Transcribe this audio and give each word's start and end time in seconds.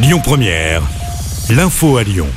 Lyon 0.00 0.20
Première, 0.22 0.80
l'info 1.50 1.96
à 1.96 2.04
Lyon. 2.04 2.28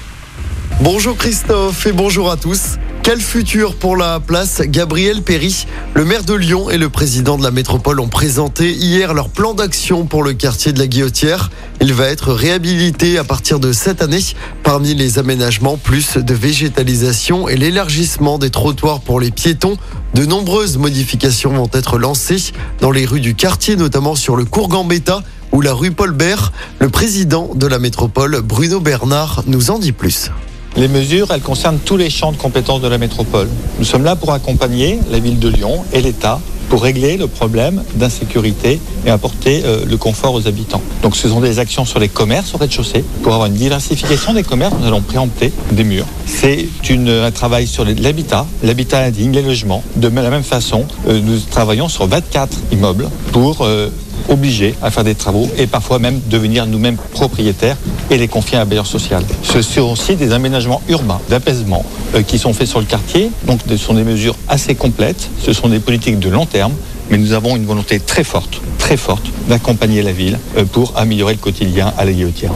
Bonjour 0.82 1.16
Christophe 1.16 1.86
et 1.86 1.92
bonjour 1.92 2.32
à 2.32 2.36
tous. 2.36 2.78
Quel 3.04 3.22
futur 3.22 3.76
pour 3.76 3.96
la 3.96 4.20
place 4.20 4.64
Gabriel 4.66 5.22
Péry? 5.22 5.68
Le 5.94 6.04
maire 6.04 6.24
de 6.24 6.34
Lyon 6.34 6.72
et 6.72 6.80
le 6.80 6.90
président 6.90 7.38
de 7.38 7.44
la 7.44 7.52
métropole 7.52 8.00
ont 8.00 8.08
présenté 8.08 8.72
hier 8.72 9.14
leur 9.14 9.30
plan 9.30 9.54
d'action 9.54 10.06
pour 10.06 10.24
le 10.24 10.34
quartier 10.34 10.74
de 10.74 10.80
la 10.80 10.88
Guillotière. 10.88 11.52
Il 11.82 11.94
va 11.94 12.08
être 12.08 12.34
réhabilité 12.34 13.20
à 13.20 13.24
partir 13.24 13.60
de 13.60 13.74
cette 13.74 14.02
année. 14.02 14.24
Parmi 14.64 14.96
les 14.96 15.20
aménagements, 15.20 15.78
plus 15.78 16.18
de 16.18 16.34
végétalisation 16.34 17.48
et 17.48 17.58
l'élargissement 17.58 18.40
des 18.40 18.50
trottoirs 18.50 19.02
pour 19.02 19.20
les 19.20 19.30
piétons. 19.30 19.78
De 20.16 20.26
nombreuses 20.26 20.78
modifications 20.80 21.54
vont 21.54 21.70
être 21.74 22.00
lancées 22.00 22.54
dans 22.80 22.92
les 22.92 23.06
rues 23.06 23.22
du 23.22 23.36
quartier, 23.36 23.76
notamment 23.76 24.16
sur 24.16 24.36
le 24.36 24.46
cours 24.46 24.68
Gambetta 24.68 25.22
ou 25.52 25.62
la 25.62 25.74
rue 25.74 25.92
Paul 25.92 26.12
Bert. 26.12 26.52
Le 26.80 26.90
président 26.90 27.50
de 27.54 27.68
la 27.68 27.80
métropole, 27.80 28.42
Bruno 28.42 28.80
Bernard, 28.80 29.44
nous 29.48 29.72
en 29.72 29.80
dit 29.80 29.92
plus. 29.92 30.32
Les 30.78 30.88
mesures, 30.88 31.32
elles 31.32 31.42
concernent 31.42 31.80
tous 31.84 31.98
les 31.98 32.10
champs 32.10 32.32
de 32.32 32.38
compétences 32.38 32.82
de 32.82 32.88
la 32.88 32.98
métropole. 32.98 33.50
Nous 33.78 33.86
sommes 33.86 34.04
là 34.04 34.16
pour 34.16 34.32
accompagner 34.32 35.00
la 35.12 35.20
ville 35.20 35.40
de 35.40 35.50
Lyon 35.50 35.84
et 35.92 36.02
l'État 36.02 36.40
pour 36.72 36.84
régler 36.84 37.18
le 37.18 37.28
problème 37.28 37.84
d'insécurité 37.96 38.80
et 39.06 39.10
apporter 39.10 39.64
euh, 39.66 39.84
le 39.86 39.98
confort 39.98 40.34
aux 40.34 40.48
habitants. 40.48 40.82
Donc 41.04 41.18
ce 41.18 41.28
sont 41.28 41.42
des 41.42 41.60
actions 41.60 41.84
sur 41.84 42.00
les 42.00 42.08
commerces 42.08 42.56
au 42.56 42.58
rez-de-chaussée. 42.58 43.04
Pour 43.24 43.34
avoir 43.34 43.50
une 43.50 43.56
diversification 43.56 44.34
des 44.34 44.44
commerces, 44.44 44.76
nous 44.80 44.88
allons 44.88 45.02
préempter 45.02 45.52
des 45.74 45.84
murs. 45.84 46.06
C'est 46.26 46.70
un 46.90 47.32
travail 47.32 47.68
sur 47.68 47.84
l'habitat, 47.84 48.46
l'habitat 48.64 49.00
indigne, 49.00 49.34
les 49.34 49.42
logements. 49.42 49.84
De 49.98 50.08
la 50.08 50.30
même 50.30 50.44
façon, 50.44 50.86
euh, 51.10 51.20
nous 51.22 51.40
travaillons 51.40 51.90
sur 51.90 52.08
24 52.08 52.58
immeubles 52.72 53.10
pour 53.34 53.66
euh, 53.66 53.90
obligés 54.30 54.76
à 54.82 54.92
faire 54.92 55.04
des 55.04 55.16
travaux 55.16 55.50
et 55.58 55.68
parfois 55.68 56.00
même 56.00 56.20
devenir 56.30 56.66
nous-mêmes 56.66 56.98
propriétaires 56.98 57.78
et 58.10 58.18
les 58.18 58.28
confier 58.28 58.58
à 58.58 58.62
un 58.62 58.66
bailleur 58.66 58.86
social. 58.86 59.24
Ce 59.44 59.62
sont 59.62 59.82
aussi 59.82 60.16
des 60.16 60.32
aménagements 60.34 60.82
urbains, 60.90 61.22
d'apaisement, 61.30 61.86
euh, 62.16 62.22
qui 62.22 62.38
sont 62.38 62.54
faits 62.54 62.68
sur 62.68 62.80
le 62.80 62.86
quartier. 62.86 63.32
Donc 63.46 63.62
ce 63.68 63.78
sont 63.78 63.94
des 63.94 64.04
mesures 64.04 64.36
assez 64.48 64.76
complètes, 64.76 65.30
ce 65.44 65.54
sont 65.54 65.70
des 65.70 65.80
politiques 65.80 66.20
de 66.20 66.30
long 66.30 66.46
terme, 66.46 66.74
mais 67.10 67.18
nous 67.18 67.34
avons 67.34 67.56
une 67.56 67.66
volonté 67.66 68.00
très 68.00 68.24
forte, 68.24 68.62
très 68.78 68.98
forte, 68.98 69.26
d'accompagner 69.48 70.02
la 70.02 70.12
ville 70.12 70.40
euh, 70.58 70.66
pour 70.66 70.98
améliorer 70.98 71.34
le 71.34 71.40
quotidien 71.40 71.94
à 71.98 72.06
la 72.06 72.12
guillotière. 72.12 72.52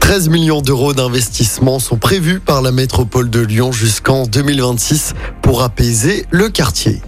13 0.00 0.30
millions 0.30 0.62
d'euros 0.62 0.94
d'investissement 0.94 1.78
sont 1.78 1.98
prévus 1.98 2.40
par 2.40 2.62
la 2.62 2.72
métropole 2.72 3.28
de 3.28 3.40
Lyon 3.40 3.72
jusqu'en 3.72 4.24
2026 4.24 5.12
pour 5.42 5.62
apaiser 5.62 6.24
le 6.30 6.48
quartier. 6.48 7.02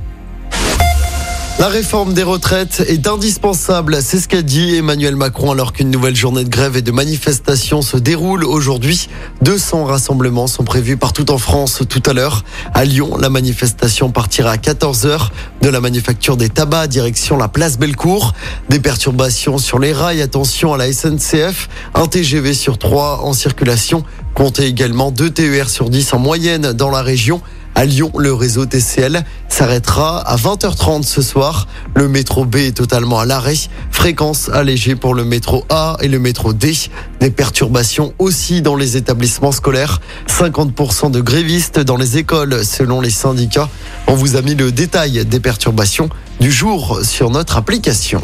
La 1.60 1.68
réforme 1.68 2.14
des 2.14 2.22
retraites 2.22 2.82
est 2.88 3.06
indispensable, 3.06 3.98
c'est 4.00 4.18
ce 4.18 4.28
qu'a 4.28 4.40
dit 4.40 4.76
Emmanuel 4.76 5.14
Macron 5.14 5.50
alors 5.50 5.74
qu'une 5.74 5.90
nouvelle 5.90 6.16
journée 6.16 6.42
de 6.42 6.48
grève 6.48 6.78
et 6.78 6.80
de 6.80 6.90
manifestation 6.90 7.82
se 7.82 7.98
déroule 7.98 8.44
aujourd'hui. 8.44 9.10
200 9.42 9.84
rassemblements 9.84 10.46
sont 10.46 10.64
prévus 10.64 10.96
partout 10.96 11.30
en 11.30 11.36
France 11.36 11.82
tout 11.86 12.02
à 12.06 12.14
l'heure. 12.14 12.44
À 12.72 12.86
Lyon, 12.86 13.18
la 13.18 13.28
manifestation 13.28 14.10
partira 14.10 14.52
à 14.52 14.56
14h 14.56 15.28
de 15.60 15.68
la 15.68 15.82
manufacture 15.82 16.38
des 16.38 16.48
tabacs 16.48 16.88
direction 16.88 17.36
la 17.36 17.48
place 17.48 17.78
Bellecour. 17.78 18.32
Des 18.70 18.80
perturbations 18.80 19.58
sur 19.58 19.78
les 19.78 19.92
rails, 19.92 20.22
attention 20.22 20.72
à 20.72 20.78
la 20.78 20.90
SNCF, 20.90 21.68
un 21.94 22.06
TGV 22.06 22.54
sur 22.54 22.78
3 22.78 23.20
en 23.22 23.34
circulation. 23.34 24.02
Comptez 24.32 24.64
également 24.64 25.10
2 25.10 25.28
TER 25.28 25.68
sur 25.68 25.90
10 25.90 26.14
en 26.14 26.20
moyenne 26.20 26.72
dans 26.72 26.90
la 26.90 27.02
région. 27.02 27.42
À 27.74 27.84
Lyon, 27.84 28.12
le 28.18 28.34
réseau 28.34 28.66
TCL 28.66 29.24
s'arrêtera 29.48 30.20
à 30.20 30.36
20h30 30.36 31.02
ce 31.02 31.22
soir. 31.22 31.66
Le 31.94 32.08
métro 32.08 32.44
B 32.44 32.56
est 32.56 32.76
totalement 32.76 33.18
à 33.18 33.24
l'arrêt. 33.24 33.54
Fréquence 33.90 34.50
allégée 34.50 34.96
pour 34.96 35.14
le 35.14 35.24
métro 35.24 35.64
A 35.70 35.96
et 36.00 36.08
le 36.08 36.18
métro 36.18 36.52
D. 36.52 36.74
Des 37.20 37.30
perturbations 37.30 38.12
aussi 38.18 38.60
dans 38.60 38.76
les 38.76 38.96
établissements 38.96 39.52
scolaires. 39.52 40.00
50% 40.28 41.10
de 41.10 41.20
grévistes 41.20 41.78
dans 41.78 41.96
les 41.96 42.18
écoles 42.18 42.64
selon 42.64 43.00
les 43.00 43.10
syndicats. 43.10 43.68
On 44.06 44.14
vous 44.14 44.36
a 44.36 44.42
mis 44.42 44.54
le 44.54 44.72
détail 44.72 45.24
des 45.24 45.40
perturbations 45.40 46.10
du 46.40 46.50
jour 46.50 47.00
sur 47.02 47.30
notre 47.30 47.56
application. 47.56 48.20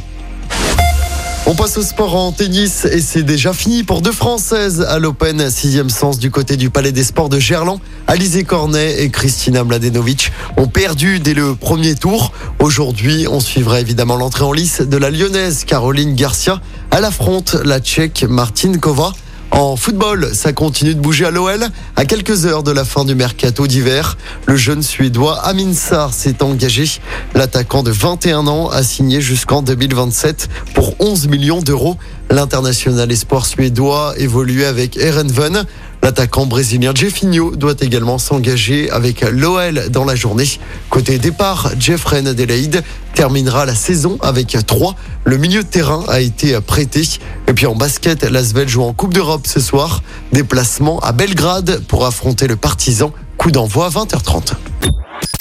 On 1.48 1.54
passe 1.54 1.76
au 1.76 1.82
sport 1.82 2.16
en 2.16 2.32
tennis 2.32 2.86
et 2.86 3.00
c'est 3.00 3.22
déjà 3.22 3.52
fini 3.52 3.84
pour 3.84 4.02
deux 4.02 4.10
Françaises 4.10 4.80
à 4.80 4.98
l'Open, 4.98 5.48
sixième 5.48 5.90
sens 5.90 6.18
du 6.18 6.32
côté 6.32 6.56
du 6.56 6.70
Palais 6.70 6.90
des 6.90 7.04
Sports 7.04 7.28
de 7.28 7.38
Gerland. 7.38 7.78
Alizé 8.08 8.42
Cornet 8.42 9.00
et 9.00 9.10
Kristina 9.10 9.62
Mladenovic 9.62 10.32
ont 10.56 10.66
perdu 10.66 11.20
dès 11.20 11.34
le 11.34 11.54
premier 11.54 11.94
tour. 11.94 12.32
Aujourd'hui, 12.58 13.28
on 13.30 13.38
suivra 13.38 13.80
évidemment 13.80 14.16
l'entrée 14.16 14.42
en 14.42 14.52
lice 14.52 14.80
de 14.80 14.96
la 14.96 15.08
lyonnaise 15.08 15.64
Caroline 15.64 16.16
Garcia. 16.16 16.60
Elle 16.90 17.04
affronte 17.04 17.54
la 17.64 17.78
tchèque 17.78 18.24
Martin 18.28 18.76
Kova. 18.78 19.12
En 19.56 19.74
football, 19.74 20.34
ça 20.34 20.52
continue 20.52 20.94
de 20.94 21.00
bouger 21.00 21.24
à 21.24 21.30
l'OL. 21.30 21.64
À 21.96 22.04
quelques 22.04 22.44
heures 22.44 22.62
de 22.62 22.72
la 22.72 22.84
fin 22.84 23.06
du 23.06 23.14
mercato 23.14 23.66
d'hiver, 23.66 24.18
le 24.44 24.54
jeune 24.54 24.82
Suédois 24.82 25.38
Amin 25.38 25.72
Sarr 25.72 26.12
s'est 26.12 26.42
engagé. 26.42 27.00
L'attaquant 27.34 27.82
de 27.82 27.90
21 27.90 28.48
ans 28.48 28.68
a 28.68 28.82
signé 28.82 29.22
jusqu'en 29.22 29.62
2027 29.62 30.50
pour 30.74 30.94
11 31.00 31.28
millions 31.28 31.62
d'euros. 31.62 31.96
L'international 32.28 33.10
espoir 33.10 33.46
suédois 33.46 34.12
évoluait 34.18 34.66
avec 34.66 34.98
Erenven. 34.98 35.64
L'attaquant 36.06 36.46
brésilien 36.46 36.92
Jeffinho 36.94 37.56
doit 37.56 37.74
également 37.80 38.18
s'engager 38.18 38.88
avec 38.92 39.22
l'OL 39.22 39.88
dans 39.90 40.04
la 40.04 40.14
journée. 40.14 40.48
Côté 40.88 41.18
départ, 41.18 41.72
Jeffrey 41.80 42.24
Adelaide 42.24 42.84
terminera 43.12 43.66
la 43.66 43.74
saison 43.74 44.16
avec 44.22 44.56
3. 44.64 44.94
Le 45.24 45.36
milieu 45.36 45.64
de 45.64 45.68
terrain 45.68 46.04
a 46.06 46.20
été 46.20 46.60
prêté. 46.60 47.02
Et 47.48 47.52
puis 47.54 47.66
en 47.66 47.74
basket, 47.74 48.22
l'Asvel 48.22 48.68
joue 48.68 48.84
en 48.84 48.92
Coupe 48.92 49.14
d'Europe 49.14 49.48
ce 49.48 49.58
soir. 49.58 50.04
Déplacement 50.30 51.00
à 51.00 51.10
Belgrade 51.10 51.82
pour 51.88 52.06
affronter 52.06 52.46
le 52.46 52.54
Partizan. 52.54 53.10
Coup 53.36 53.50
d'envoi 53.50 53.88
20h30. 53.88 54.52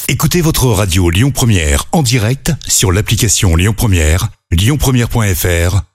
Écoutez 0.08 0.42
votre 0.42 0.66
radio 0.66 1.12
Lyon 1.12 1.30
Première 1.30 1.86
en 1.92 2.02
direct 2.02 2.52
sur 2.68 2.92
l'application 2.92 3.56
Lyon 3.56 3.76
Première, 3.78 4.30
lyonpremière.fr 4.52 5.95